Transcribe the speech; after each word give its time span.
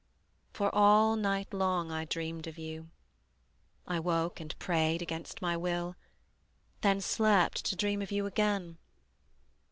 For 0.51 0.73
all 0.73 1.15
night 1.15 1.53
long 1.53 1.91
I 1.91 2.05
dreamed 2.05 2.47
of 2.47 2.57
you: 2.57 2.89
I 3.87 3.99
woke 3.99 4.39
and 4.39 4.57
prayed 4.57 4.99
against 5.03 5.43
my 5.43 5.55
will, 5.55 5.95
Then 6.81 7.01
slept 7.01 7.63
to 7.65 7.75
dream 7.75 8.01
of 8.01 8.11
you 8.11 8.25
again. 8.25 8.79